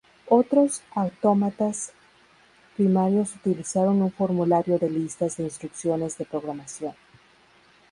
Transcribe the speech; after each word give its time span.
Otros 0.29 0.81
autómatas 0.95 1.93
primarios 2.75 3.35
utilizaron 3.35 4.01
un 4.01 4.11
formulario 4.11 4.79
de 4.79 4.89
listas 4.89 5.37
de 5.37 5.43
instrucciones 5.43 6.17
de 6.17 6.25
programación. 6.25 6.95